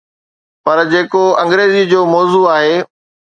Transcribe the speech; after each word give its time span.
پر 0.63 0.77
جيڪو 0.93 1.23
انگريزيءَ 1.43 1.89
جو 1.91 2.01
موضوع 2.13 2.45
آهي. 2.57 2.77